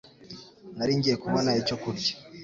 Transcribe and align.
Nari 0.77 0.93
ngiye 0.97 1.15
kubona 1.23 1.49
icyo 1.61 1.75
kurya. 1.83 2.13